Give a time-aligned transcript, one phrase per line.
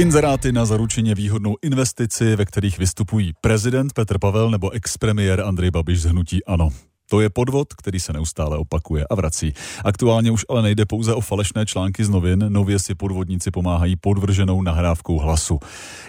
[0.00, 6.00] Inzeráty na zaručeně výhodnou investici, ve kterých vystupují prezident Petr Pavel nebo expremiér Andrej Babiš
[6.02, 6.68] z hnutí ANO.
[7.10, 9.54] To je podvod, který se neustále opakuje a vrací.
[9.84, 14.62] Aktuálně už ale nejde pouze o falešné články z novin, nově si podvodníci pomáhají podvrženou
[14.62, 15.60] nahrávkou hlasu.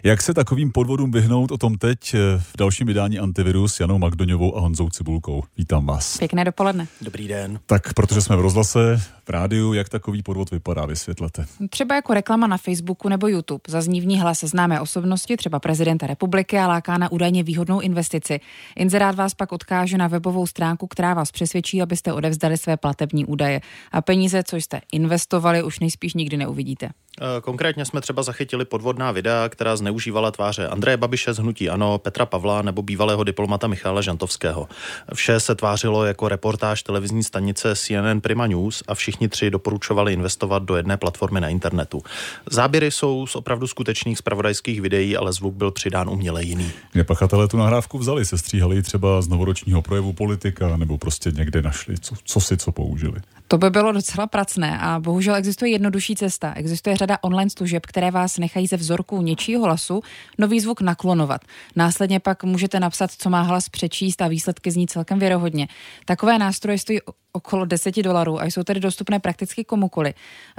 [0.04, 4.60] Jak se takovým podvodům vyhnout, o tom teď v dalším vydání Antivirus Janou Magdoňovou a
[4.60, 5.44] Honzou Cibulkou.
[5.58, 6.18] Vítám vás.
[6.18, 6.88] Pěkné dopoledne.
[7.02, 7.60] Dobrý den.
[7.66, 11.46] Tak, protože jsme v rozhlase, v rádiu, jak takový podvod vypadá, vysvětlete.
[11.70, 13.62] Třeba jako reklama na Facebooku nebo YouTube.
[13.68, 18.40] Zazní v ní hlas známé osobnosti, třeba prezidenta republiky a láká na údajně výhodnou investici.
[18.76, 23.62] Inzerát vás pak odkáže na webovou stránku, která vás přesvědčí, abyste odevzdali své platební údaje.
[23.92, 26.90] A peníze, co jste investovali, už nejspíš nikdy neuvidíte.
[27.20, 31.98] Eh, konkrétně jsme třeba zachytili podvodná videa, která zneužívala tváře Andreje Babiše z Hnutí Ano,
[31.98, 34.68] Petra Pavla nebo bývalého diplomata Michala Žantovského.
[35.14, 40.64] Vše se tvářilo jako reportáž televizní stanice CNN Prima News a všichni tři doporučovali investovat
[40.64, 42.04] do jedné platformy na internetu.
[42.52, 46.72] Záběry jsou z opravdu skutečných spravodajských videí, ale zvuk byl přidán uměle jiný.
[46.92, 48.26] Kde pachatelé tu nahrávku vzali?
[48.26, 52.72] Se stříhali třeba z novoročního projevu politika nebo prostě někde našli, co, co si co
[52.72, 53.22] použili?
[53.52, 56.54] To by bylo docela pracné a bohužel existuje jednodušší cesta.
[56.54, 60.02] Existuje řada online služeb, které vás nechají ze vzorku něčího hlasu
[60.38, 61.42] nový zvuk naklonovat.
[61.76, 65.68] Následně pak můžete napsat, co má hlas přečíst a výsledky zní celkem věrohodně.
[66.06, 67.00] Takové nástroje stojí
[67.34, 70.14] okolo 10 dolarů a jsou tedy dostupné prakticky komukoli.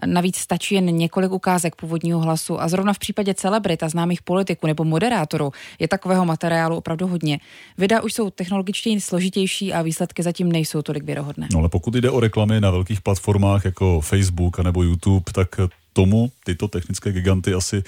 [0.07, 4.67] Navíc stačí jen několik ukázek původního hlasu a zrovna v případě celebrit a známých politiků
[4.67, 7.41] nebo moderátorů je takového materiálu opravdu hodně.
[7.79, 11.49] Videa už jsou technologičtěji složitější a výsledky zatím nejsou tolik věrohodné.
[11.53, 15.61] No ale pokud jde o reklamy na velkých platformách jako Facebook nebo YouTube, tak
[15.93, 17.83] tomu tyto technické giganty asi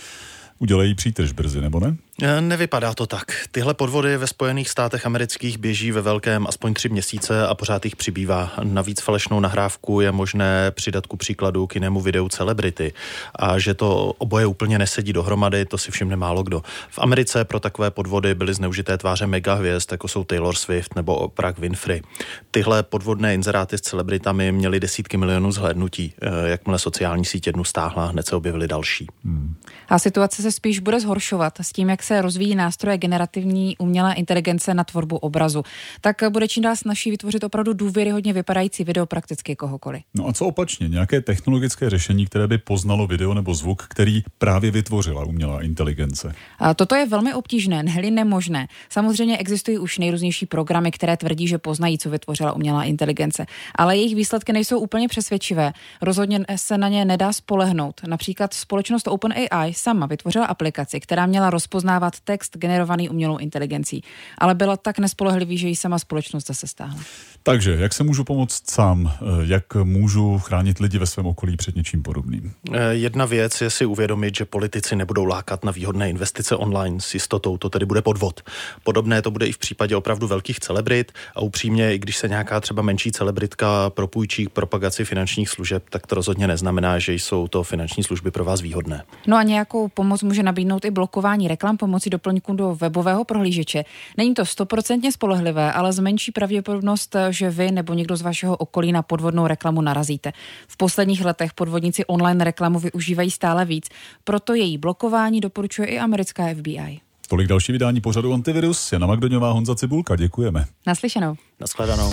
[0.58, 1.97] udělají přítrž brzy, nebo ne?
[2.22, 3.24] E, nevypadá to tak.
[3.50, 7.96] Tyhle podvody ve Spojených státech amerických běží ve velkém aspoň tři měsíce a pořád jich
[7.96, 8.52] přibývá.
[8.62, 12.92] Navíc falešnou nahrávku je možné přidat ku příkladu k jinému videu celebrity.
[13.34, 16.62] A že to oboje úplně nesedí dohromady, to si všimne málo kdo.
[16.90, 21.58] V Americe pro takové podvody byly zneužité tváře megahvězd, jako jsou Taylor Swift nebo Oprah
[21.58, 22.02] Winfrey.
[22.50, 26.14] Tyhle podvodné inzeráty s celebritami měly desítky milionů zhlédnutí.
[26.22, 29.06] E, jakmile sociální sítě jednu stáhla, hned se objevily další.
[29.24, 29.55] Hmm.
[29.89, 34.74] A situace se spíš bude zhoršovat s tím, jak se rozvíjí nástroje generativní umělé inteligence
[34.74, 35.62] na tvorbu obrazu.
[36.00, 40.02] Tak bude čím dál snaží vytvořit opravdu důvěryhodně vypadající video prakticky kohokoliv.
[40.14, 40.88] No a co opačně?
[40.88, 46.34] Nějaké technologické řešení, které by poznalo video nebo zvuk, který právě vytvořila umělá inteligence?
[46.58, 48.66] A toto je velmi obtížné, nehli nemožné.
[48.88, 54.14] Samozřejmě existují už nejrůznější programy, které tvrdí, že poznají, co vytvořila umělá inteligence, ale jejich
[54.14, 55.72] výsledky nejsou úplně přesvědčivé.
[56.02, 58.00] Rozhodně se na ně nedá spolehnout.
[58.06, 61.50] Například společnost OpenAI sama vytvořila aplikaci, která měla
[61.94, 64.02] rozpoznávat text generovaný umělou inteligencí,
[64.38, 67.00] ale byla tak nespolehlivý, že ji sama společnost zase stáhla.
[67.42, 69.12] Takže, jak se můžu pomoct sám?
[69.12, 72.52] Eh, jak můžu chránit lidi ve svém okolí před něčím podobným?
[72.72, 77.14] Eh, jedna věc je si uvědomit, že politici nebudou lákat na výhodné investice online s
[77.14, 78.40] jistotou, to tedy bude podvod.
[78.84, 82.60] Podobné to bude i v případě opravdu velkých celebrit a upřímně, i když se nějaká
[82.60, 87.62] třeba menší celebritka propůjčí k propagaci finančních služeb, tak to rozhodně neznamená, že jsou to
[87.62, 89.02] finanční služby pro vás výhodné.
[89.27, 93.84] No a nějakou pomoc může nabídnout i blokování reklam pomocí doplňků do webového prohlížeče.
[94.17, 99.02] Není to stoprocentně spolehlivé, ale zmenší pravděpodobnost, že vy nebo někdo z vašeho okolí na
[99.02, 100.33] podvodnou reklamu narazíte.
[100.68, 103.89] V posledních letech podvodníci online reklamu využívají stále víc,
[104.24, 107.00] proto její blokování doporučuje i americká FBI.
[107.28, 108.92] Tolik další vydání pořadu Antivirus.
[108.92, 110.64] Jana Magdoňová, Honza Cibulka, děkujeme.
[110.86, 111.36] Naslyšenou.
[111.61, 112.11] Naschledanou.